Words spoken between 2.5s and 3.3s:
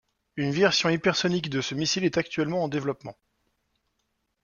en développement.